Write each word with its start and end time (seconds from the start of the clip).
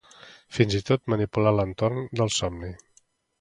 fins 0.57 0.77
i 0.79 0.79
tot 0.87 1.03
manipular 1.13 1.51
l'entorn 1.59 2.01
del 2.21 2.33
somni 2.39 2.73